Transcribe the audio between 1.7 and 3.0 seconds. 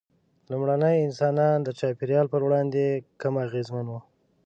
چاپېریال پر وړاندې